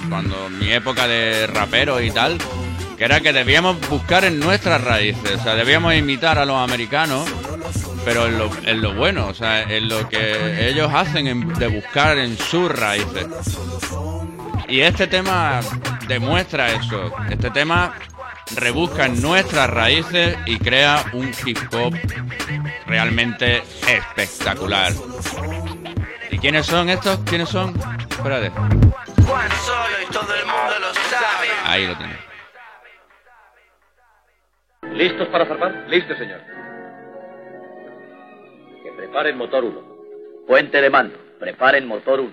cuando 0.09 0.49
mi 0.49 0.71
época 0.71 1.07
de 1.07 1.47
rapero 1.47 2.01
y 2.01 2.11
tal, 2.11 2.37
que 2.97 3.03
era 3.05 3.19
que 3.19 3.33
debíamos 3.33 3.77
buscar 3.89 4.23
en 4.25 4.39
nuestras 4.39 4.81
raíces, 4.83 5.39
o 5.39 5.43
sea, 5.43 5.55
debíamos 5.55 5.93
imitar 5.93 6.39
a 6.39 6.45
los 6.45 6.57
americanos, 6.57 7.27
pero 8.05 8.27
en 8.27 8.37
lo, 8.39 8.49
en 8.65 8.81
lo 8.81 8.93
bueno, 8.95 9.27
o 9.27 9.33
sea, 9.33 9.61
en 9.63 9.89
lo 9.89 10.07
que 10.07 10.67
ellos 10.69 10.89
hacen 10.93 11.27
en- 11.27 11.53
de 11.55 11.67
buscar 11.67 12.17
en 12.17 12.37
sus 12.37 12.71
raíces. 12.71 13.27
Y 14.67 14.81
este 14.81 15.07
tema 15.07 15.59
demuestra 16.07 16.71
eso. 16.71 17.11
Este 17.29 17.49
tema 17.49 17.93
rebusca 18.55 19.05
en 19.05 19.21
nuestras 19.21 19.69
raíces 19.69 20.37
y 20.45 20.57
crea 20.57 21.03
un 21.13 21.31
hip 21.45 21.57
hop 21.73 21.93
realmente 22.87 23.63
espectacular. 23.87 24.91
¿Y 26.31 26.37
quiénes 26.37 26.65
son 26.65 26.89
estos? 26.89 27.19
¿Quiénes 27.25 27.49
son? 27.49 27.73
Espérate. 28.09 28.49
Juan 28.49 29.51
Solo 29.65 29.95
y 30.01 30.11
todo 30.11 30.33
el 30.35 30.45
mundo 30.45 30.79
lo 30.79 30.93
sabe. 30.93 31.47
Ahí 31.65 31.87
lo 31.87 31.97
tienes. 31.97 32.17
¿Listos 34.93 35.27
para 35.29 35.45
zarpar? 35.45 35.85
Listo, 35.87 36.15
señor. 36.15 36.41
Que 38.83 38.91
preparen 38.97 39.37
motor 39.37 39.63
1. 39.63 39.81
Puente 40.47 40.81
de 40.81 40.89
mando. 40.89 41.17
Preparen 41.39 41.87
motor 41.87 42.19
1. 42.21 42.31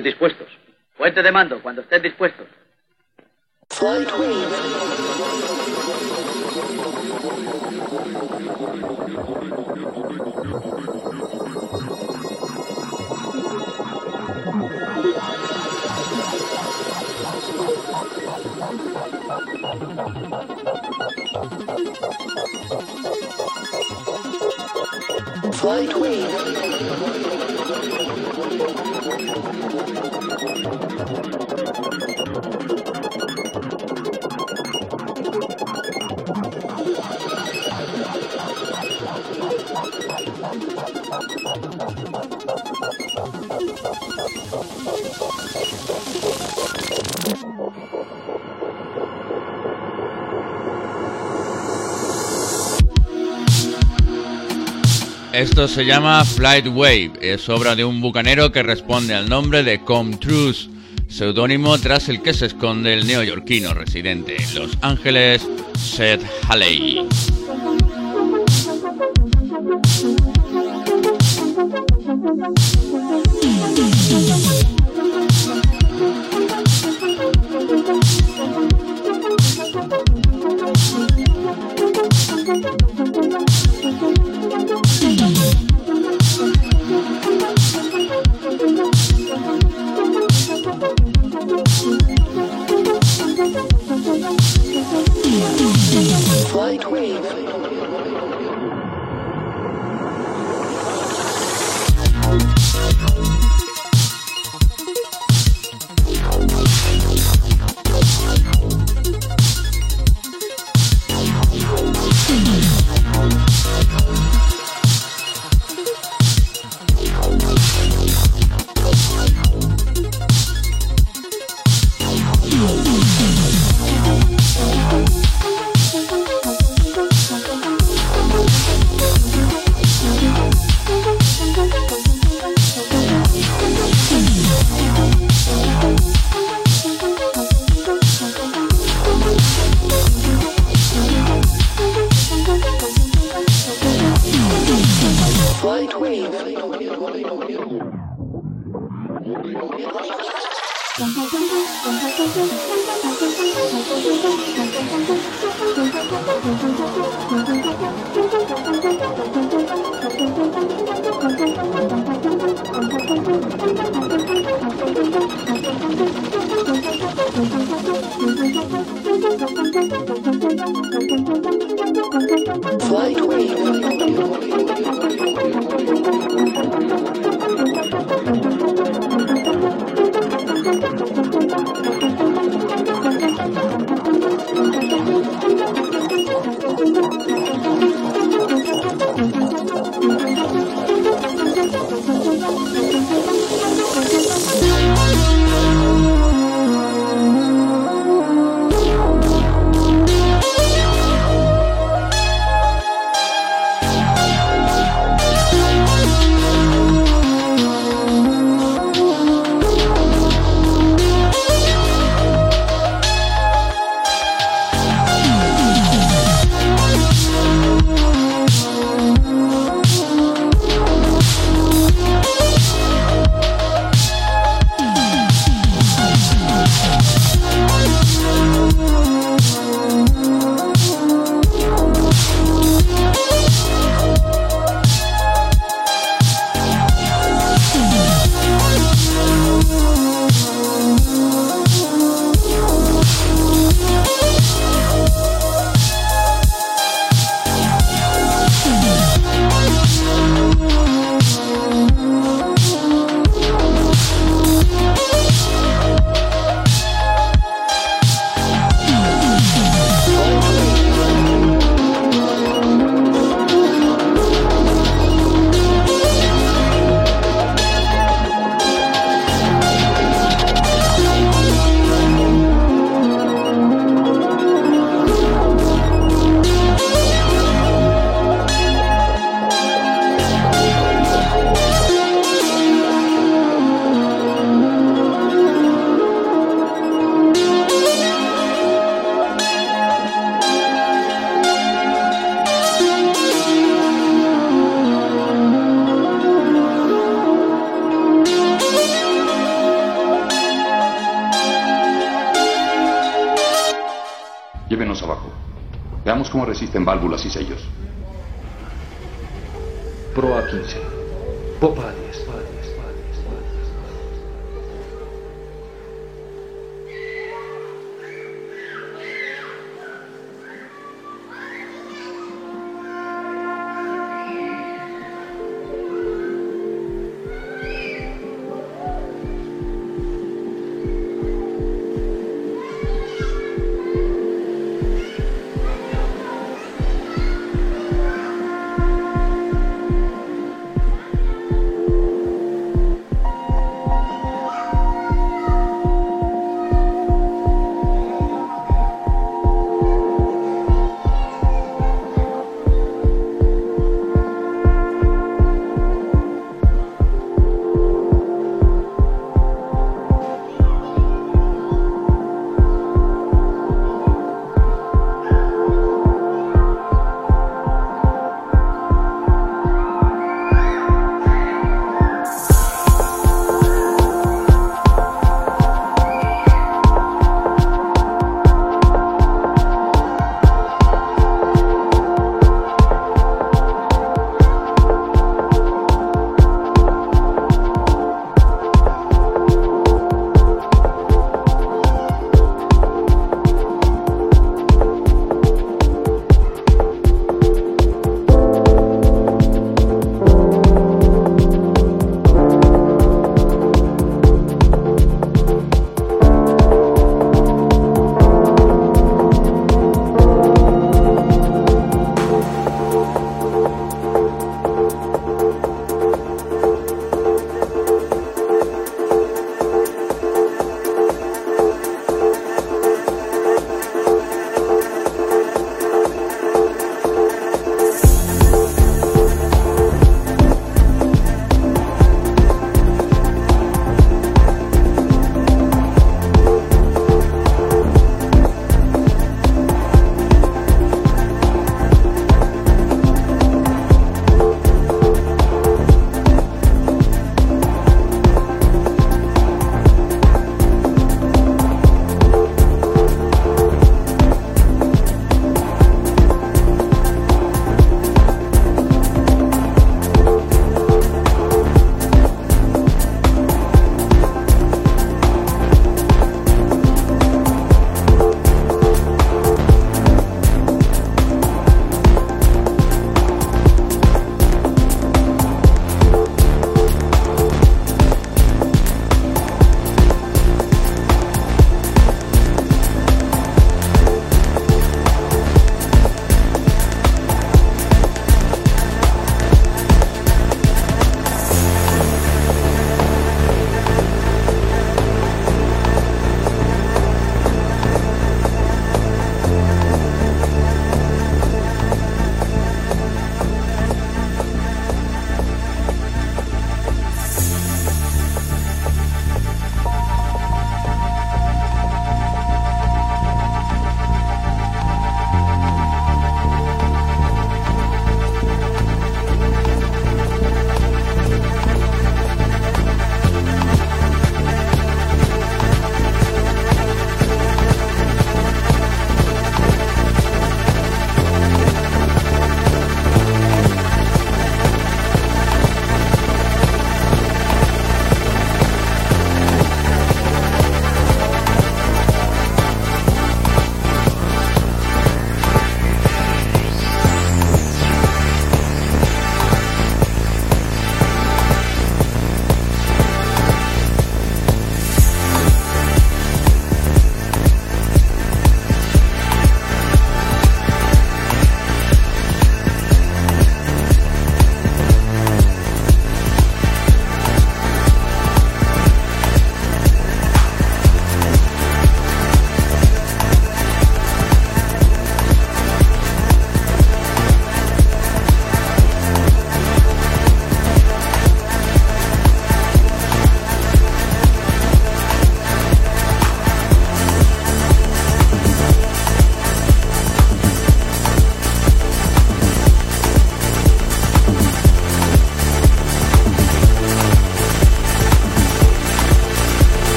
Estén 0.00 0.12
dispuestos. 0.12 0.48
Puente 0.96 1.22
de 1.22 1.30
mando, 1.30 1.60
cuando 1.60 1.82
estén 1.82 2.00
dispuestos. 2.00 2.46
Esto 55.40 55.68
se 55.68 55.86
llama 55.86 56.22
Flight 56.22 56.66
Wave, 56.66 57.12
es 57.22 57.48
obra 57.48 57.74
de 57.74 57.82
un 57.82 58.02
bucanero 58.02 58.52
que 58.52 58.62
responde 58.62 59.14
al 59.14 59.26
nombre 59.26 59.62
de 59.62 59.80
Com 59.80 60.18
Truce, 60.18 60.68
seudónimo 61.08 61.78
tras 61.78 62.10
el 62.10 62.20
que 62.20 62.34
se 62.34 62.44
esconde 62.44 62.92
el 62.92 63.06
neoyorquino 63.06 63.72
residente 63.72 64.36
en 64.36 64.54
Los 64.54 64.76
Ángeles, 64.82 65.48
Seth 65.78 66.20
Haley. 66.46 67.08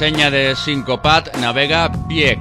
La 0.00 0.08
enseña 0.08 0.30
de 0.30 0.54
Syncopat 0.54 1.34
navega 1.38 1.90
Pieck, 2.06 2.38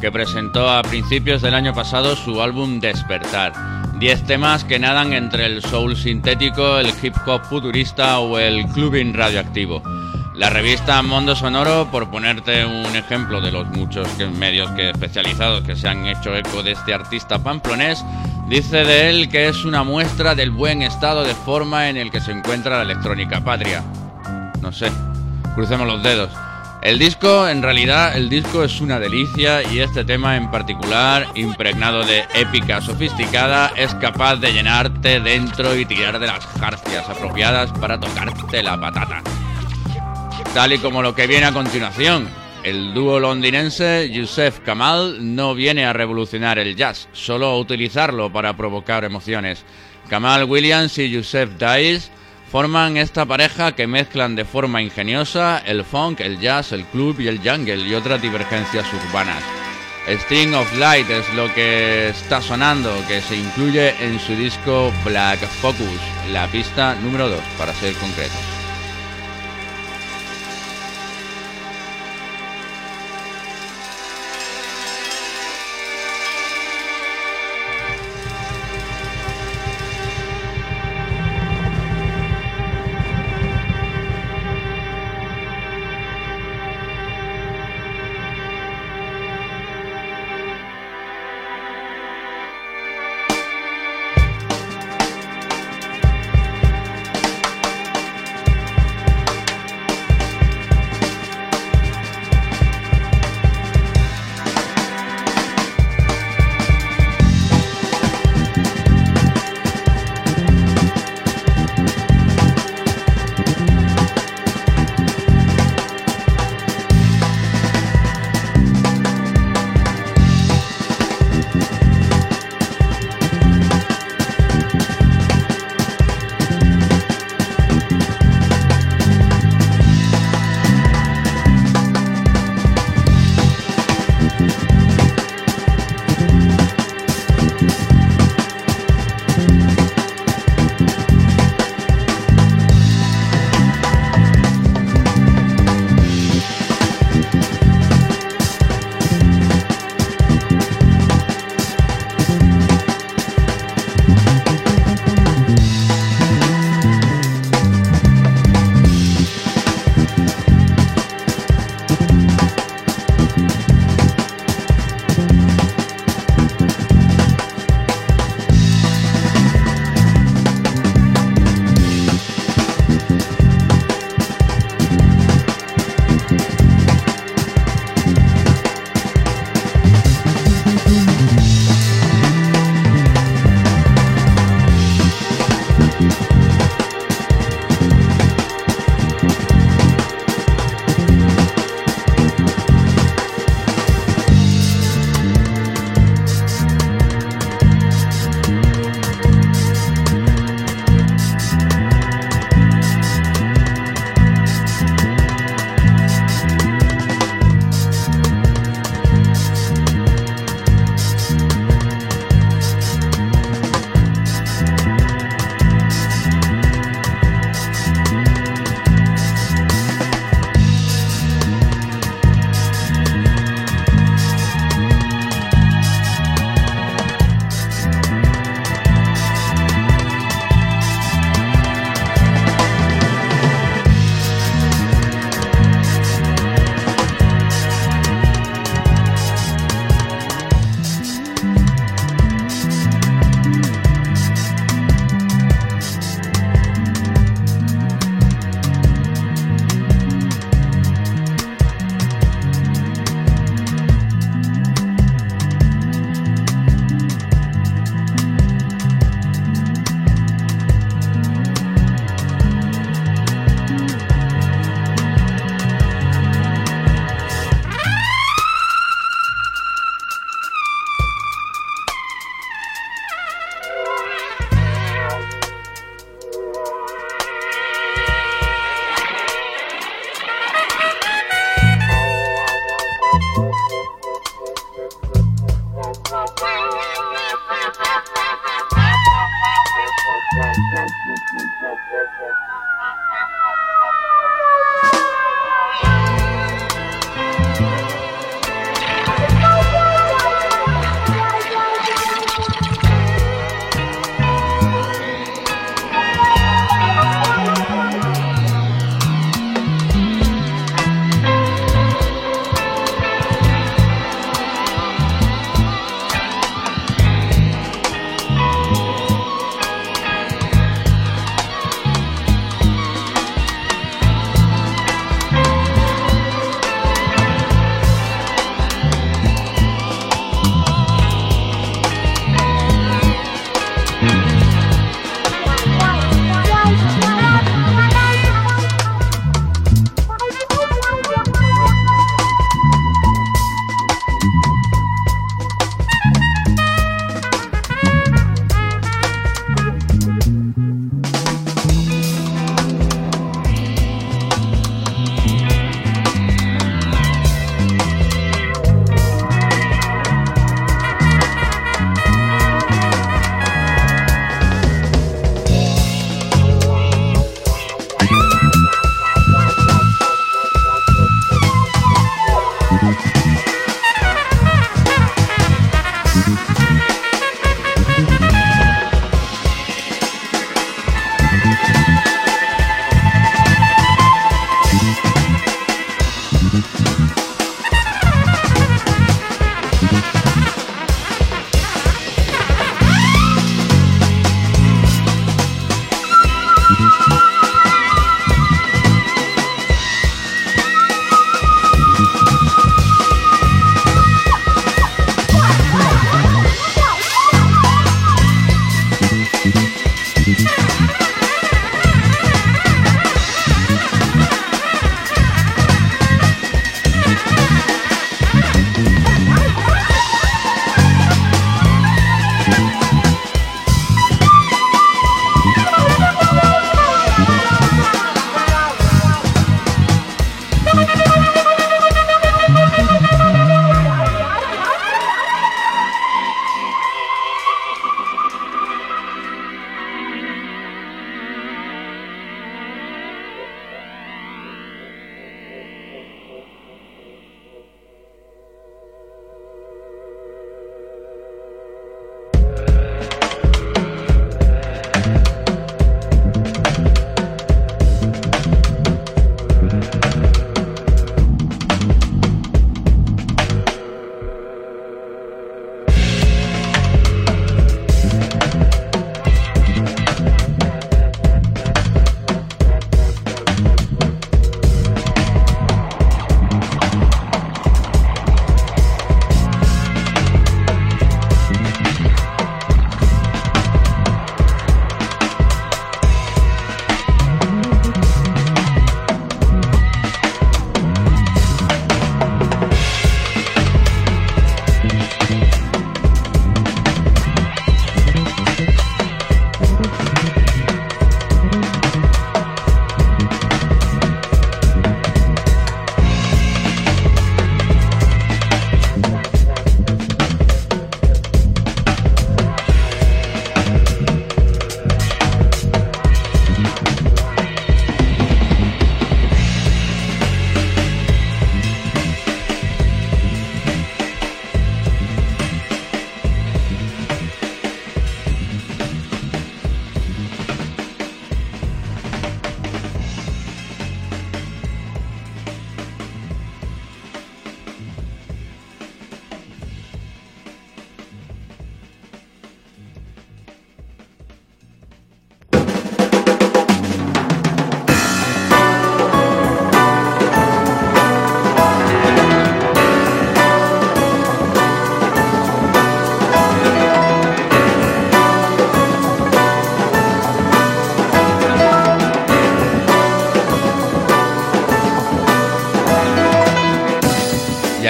que 0.00 0.10
presentó 0.10 0.68
a 0.68 0.82
principios 0.82 1.40
del 1.40 1.54
año 1.54 1.72
pasado 1.72 2.16
su 2.16 2.42
álbum 2.42 2.80
Despertar. 2.80 3.52
Diez 4.00 4.24
temas 4.24 4.64
que 4.64 4.80
nadan 4.80 5.12
entre 5.12 5.46
el 5.46 5.62
soul 5.62 5.96
sintético, 5.96 6.78
el 6.78 6.92
hip 7.00 7.14
hop 7.24 7.42
futurista 7.44 8.18
o 8.18 8.38
el 8.40 8.66
clubbing 8.68 9.14
radioactivo. 9.14 9.82
La 10.34 10.50
revista 10.50 11.00
Mundo 11.02 11.36
Sonoro, 11.36 11.88
por 11.92 12.10
ponerte 12.10 12.66
un 12.66 12.96
ejemplo 12.96 13.40
de 13.40 13.52
los 13.52 13.68
muchos 13.68 14.08
medios 14.36 14.68
que 14.72 14.90
especializados 14.90 15.62
que 15.62 15.76
se 15.76 15.86
han 15.86 16.06
hecho 16.06 16.34
eco 16.34 16.64
de 16.64 16.72
este 16.72 16.92
artista 16.92 17.38
pamplonés, 17.38 18.04
dice 18.48 18.84
de 18.84 19.10
él 19.10 19.28
que 19.28 19.46
es 19.46 19.64
una 19.64 19.84
muestra 19.84 20.34
del 20.34 20.50
buen 20.50 20.82
estado 20.82 21.22
de 21.22 21.34
forma 21.34 21.88
en 21.88 21.98
el 21.98 22.10
que 22.10 22.20
se 22.20 22.32
encuentra 22.32 22.78
la 22.78 22.82
electrónica 22.82 23.44
patria. 23.44 23.84
No 24.60 24.72
sé, 24.72 24.90
crucemos 25.54 25.86
los 25.86 26.02
dedos. 26.02 26.30
El 26.86 27.00
disco, 27.00 27.48
en 27.48 27.64
realidad, 27.64 28.16
el 28.16 28.28
disco 28.28 28.62
es 28.62 28.80
una 28.80 29.00
delicia 29.00 29.60
y 29.72 29.80
este 29.80 30.04
tema 30.04 30.36
en 30.36 30.52
particular, 30.52 31.26
impregnado 31.34 32.04
de 32.04 32.24
épica 32.32 32.80
sofisticada, 32.80 33.72
es 33.76 33.92
capaz 33.96 34.36
de 34.36 34.52
llenarte 34.52 35.18
dentro 35.18 35.74
y 35.74 35.84
tirar 35.84 36.20
de 36.20 36.28
las 36.28 36.46
jarcias 36.46 37.08
apropiadas 37.08 37.72
para 37.80 37.98
tocarte 37.98 38.62
la 38.62 38.80
patata. 38.80 39.20
Tal 40.54 40.74
y 40.74 40.78
como 40.78 41.02
lo 41.02 41.12
que 41.12 41.26
viene 41.26 41.46
a 41.46 41.52
continuación, 41.52 42.28
el 42.62 42.94
dúo 42.94 43.18
londinense 43.18 44.08
Yusef 44.08 44.60
Kamal 44.60 45.34
no 45.34 45.56
viene 45.56 45.86
a 45.86 45.92
revolucionar 45.92 46.60
el 46.60 46.76
jazz, 46.76 47.08
solo 47.12 47.46
a 47.46 47.58
utilizarlo 47.58 48.32
para 48.32 48.56
provocar 48.56 49.02
emociones. 49.02 49.64
Kamal 50.08 50.44
Williams 50.44 50.96
y 50.98 51.10
Yusef 51.10 51.50
Dice 51.58 52.12
forman 52.50 52.96
esta 52.96 53.26
pareja 53.26 53.72
que 53.72 53.86
mezclan 53.86 54.36
de 54.36 54.44
forma 54.44 54.82
ingeniosa 54.82 55.58
el 55.64 55.84
funk, 55.84 56.20
el 56.20 56.38
jazz, 56.38 56.72
el 56.72 56.84
club 56.84 57.20
y 57.20 57.28
el 57.28 57.38
jungle 57.38 57.86
y 57.86 57.94
otras 57.94 58.22
divergencias 58.22 58.86
urbanas. 58.92 59.42
String 60.08 60.54
of 60.54 60.72
Light 60.78 61.10
es 61.10 61.34
lo 61.34 61.52
que 61.52 62.10
está 62.10 62.40
sonando, 62.40 62.94
que 63.08 63.20
se 63.20 63.36
incluye 63.36 63.92
en 64.00 64.20
su 64.20 64.36
disco 64.36 64.92
Black 65.04 65.40
Focus, 65.60 66.00
la 66.30 66.46
pista 66.46 66.94
número 66.94 67.28
2, 67.28 67.40
para 67.58 67.74
ser 67.74 67.92
concretos. 67.94 68.55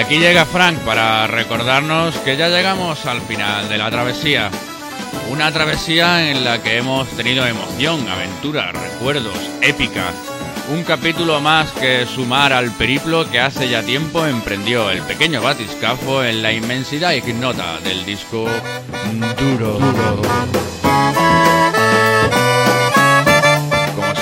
Aquí 0.07 0.19
llega 0.21 0.45
Frank 0.45 0.79
para 0.81 1.27
recordarnos 1.27 2.15
que 2.19 2.37
ya 2.37 2.49
llegamos 2.49 3.07
al 3.07 3.21
final 3.23 3.69
de 3.69 3.77
la 3.77 3.91
travesía. 3.91 4.51
Una 5.31 5.51
travesía 5.51 6.31
en 6.31 6.45
la 6.45 6.63
que 6.63 6.77
hemos 6.77 7.09
tenido 7.09 7.45
emoción, 7.45 8.09
aventura, 8.09 8.71
recuerdos, 8.71 9.37
épica. 9.63 10.13
Un 10.73 10.85
capítulo 10.85 11.41
más 11.41 11.73
que 11.73 12.07
sumar 12.07 12.53
al 12.53 12.71
periplo 12.71 13.29
que 13.29 13.41
hace 13.41 13.69
ya 13.69 13.83
tiempo 13.83 14.25
emprendió 14.25 14.91
el 14.93 15.03
pequeño 15.03 15.43
batiscafo 15.43 16.23
en 16.23 16.41
la 16.41 16.53
inmensidad 16.53 17.11
ignota 17.11 17.81
del 17.81 18.05
disco 18.05 18.49
Duro. 19.39 19.81
Como 20.83 21.66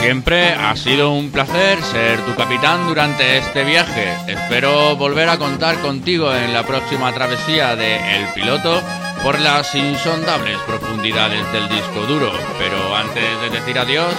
siempre, 0.05 0.53
ha 0.53 0.77
sido 0.77 1.13
un 1.13 1.31
placer 1.31 1.83
ser 1.83 2.21
tu 2.27 2.35
capitán 2.35 2.87
durante 2.87 3.39
este 3.39 3.65
viaje. 3.65 4.13
Espero 4.29 4.97
volver 4.97 5.31
a 5.31 5.39
contar 5.39 5.81
contigo 5.81 6.31
en 6.35 6.53
la 6.53 6.63
próxima 6.63 7.11
travesía 7.15 7.75
de 7.75 8.17
El 8.17 8.27
Piloto 8.35 8.83
por 9.23 9.41
las 9.41 9.75
insondables 9.75 10.59
profundidades 10.67 11.51
del 11.53 11.71
disco 11.71 12.05
duro. 12.07 12.31
Pero 12.59 12.95
antes 12.95 13.25
de 13.41 13.49
decir 13.49 13.79
adiós, 13.79 14.15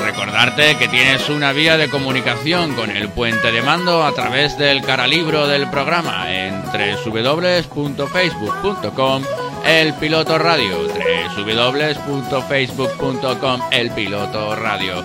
recordarte 0.00 0.78
que 0.78 0.88
tienes 0.88 1.28
una 1.28 1.52
vía 1.52 1.76
de 1.76 1.90
comunicación 1.90 2.74
con 2.74 2.90
el 2.90 3.10
puente 3.10 3.52
de 3.52 3.60
mando 3.60 4.06
a 4.06 4.14
través 4.14 4.56
del 4.56 4.80
caralibro 4.80 5.48
del 5.48 5.68
programa 5.68 6.32
en 6.32 6.62
www.facebook.com 6.62 9.22
el 9.64 9.94
Piloto 9.94 10.38
Radio, 10.38 10.88
www.facebook.com 11.36 13.60
El 13.70 13.90
Piloto 13.90 14.56
Radio. 14.56 15.04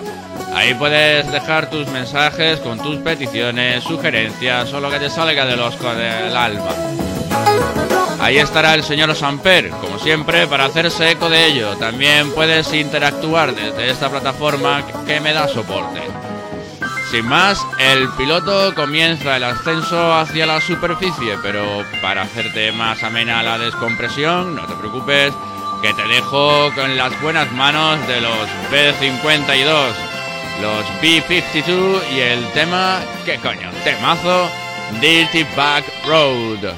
Ahí 0.54 0.74
puedes 0.74 1.30
dejar 1.30 1.70
tus 1.70 1.86
mensajes 1.88 2.58
con 2.60 2.78
tus 2.78 2.96
peticiones, 2.98 3.84
sugerencias 3.84 4.72
o 4.72 4.80
lo 4.80 4.90
que 4.90 4.98
te 4.98 5.10
salga 5.10 5.46
del 5.46 5.60
osco 5.60 5.94
del 5.94 6.36
alma. 6.36 6.70
Ahí 8.20 8.38
estará 8.38 8.74
el 8.74 8.82
señor 8.82 9.14
Samper, 9.14 9.70
como 9.70 9.98
siempre, 9.98 10.46
para 10.46 10.64
hacerse 10.64 11.12
eco 11.12 11.30
de 11.30 11.46
ello. 11.46 11.76
También 11.76 12.32
puedes 12.32 12.72
interactuar 12.72 13.54
desde 13.54 13.90
esta 13.90 14.10
plataforma 14.10 14.84
que 15.06 15.20
me 15.20 15.32
da 15.32 15.46
soporte. 15.48 16.00
Sin 17.10 17.26
más, 17.26 17.58
el 17.78 18.06
piloto 18.10 18.74
comienza 18.74 19.38
el 19.38 19.44
ascenso 19.44 20.14
hacia 20.14 20.44
la 20.44 20.60
superficie, 20.60 21.38
pero 21.42 21.82
para 22.02 22.22
hacerte 22.22 22.70
más 22.72 23.02
amena 23.02 23.42
la 23.42 23.58
descompresión, 23.58 24.54
no 24.54 24.66
te 24.66 24.74
preocupes, 24.74 25.32
que 25.80 25.94
te 25.94 26.06
dejo 26.06 26.70
con 26.74 26.98
las 26.98 27.18
buenas 27.22 27.50
manos 27.52 27.98
de 28.06 28.20
los 28.20 28.46
B-52, 28.70 29.92
los 30.60 31.00
B-52 31.00 32.00
y 32.14 32.20
el 32.20 32.52
tema, 32.52 33.00
¿qué 33.24 33.36
coño? 33.36 33.70
Temazo, 33.84 34.50
Dirty 35.00 35.46
Back 35.56 35.84
Road. 36.06 36.74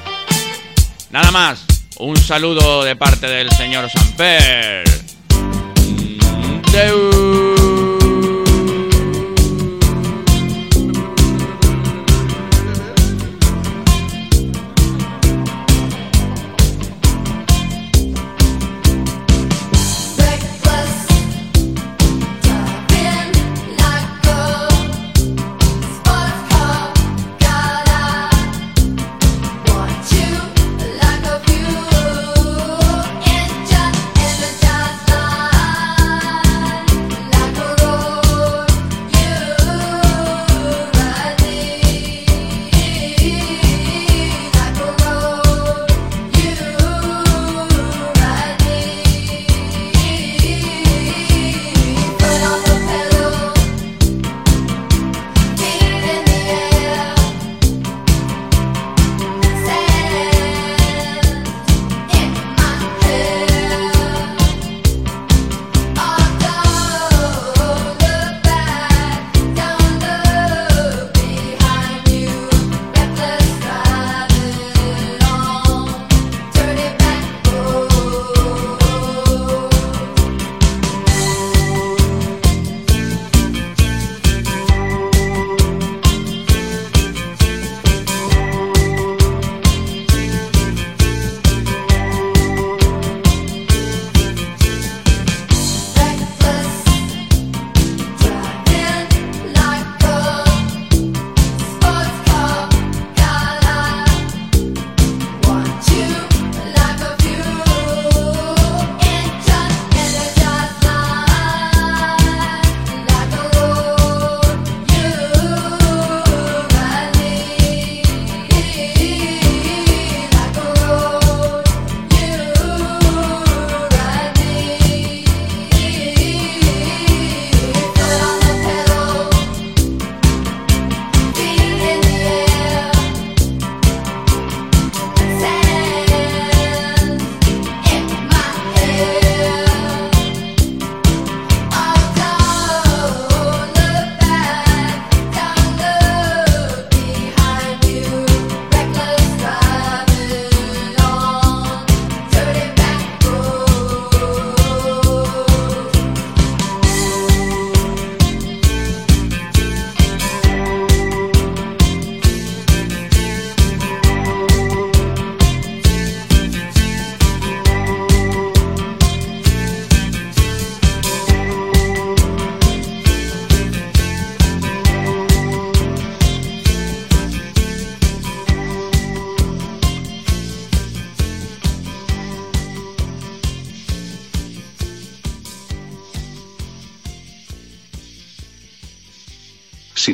Nada 1.09 1.31
más, 1.31 1.65
un 1.97 2.15
saludo 2.15 2.85
de 2.85 2.95
parte 2.95 3.27
del 3.27 3.51
señor 3.51 3.89
Samper. 3.89 4.83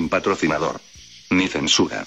Patrocinador. 0.10 0.82
Ni 1.30 1.47
censura. 1.47 2.07